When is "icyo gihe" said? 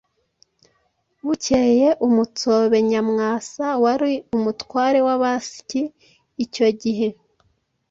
6.43-7.07